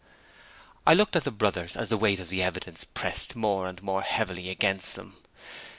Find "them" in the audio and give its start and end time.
4.95-5.17